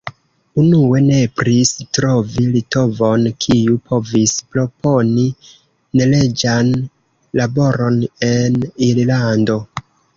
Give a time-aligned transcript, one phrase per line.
[0.61, 5.29] Unue nepris trovi litovon, kiu povis proponi
[6.01, 6.77] neleĝan
[7.43, 9.65] laboron en Irlando.